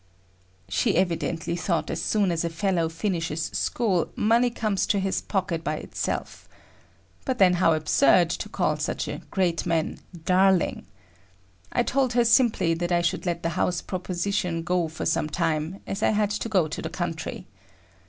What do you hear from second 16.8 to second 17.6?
the country.